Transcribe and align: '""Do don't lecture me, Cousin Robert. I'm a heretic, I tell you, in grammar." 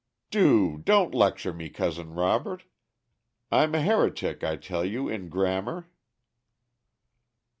'""Do 0.31 0.79
don't 0.79 1.13
lecture 1.13 1.53
me, 1.53 1.69
Cousin 1.69 2.15
Robert. 2.15 2.63
I'm 3.51 3.75
a 3.75 3.81
heretic, 3.83 4.43
I 4.43 4.55
tell 4.55 4.83
you, 4.83 5.07
in 5.07 5.29
grammar." 5.29 5.91